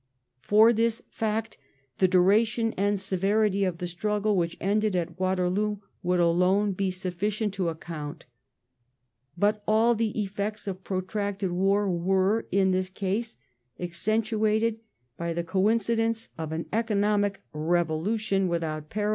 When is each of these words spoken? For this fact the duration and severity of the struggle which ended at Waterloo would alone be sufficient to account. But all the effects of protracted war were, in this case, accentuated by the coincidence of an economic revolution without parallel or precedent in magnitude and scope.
For 0.39 0.73
this 0.73 1.03
fact 1.11 1.59
the 1.99 2.07
duration 2.07 2.73
and 2.75 2.99
severity 2.99 3.63
of 3.63 3.77
the 3.77 3.85
struggle 3.85 4.35
which 4.35 4.57
ended 4.59 4.95
at 4.95 5.19
Waterloo 5.19 5.77
would 6.01 6.19
alone 6.19 6.71
be 6.71 6.89
sufficient 6.89 7.53
to 7.53 7.69
account. 7.69 8.25
But 9.37 9.61
all 9.67 9.93
the 9.93 10.19
effects 10.19 10.67
of 10.67 10.83
protracted 10.83 11.51
war 11.51 11.87
were, 11.87 12.47
in 12.51 12.71
this 12.71 12.89
case, 12.89 13.37
accentuated 13.79 14.79
by 15.17 15.33
the 15.33 15.43
coincidence 15.43 16.29
of 16.35 16.51
an 16.51 16.65
economic 16.73 17.43
revolution 17.53 18.47
without 18.47 18.49
parallel 18.49 18.55
or 18.55 18.59
precedent 18.59 18.65
in 18.65 18.79
magnitude 18.79 18.81
and 18.81 18.89
scope. 18.89 19.07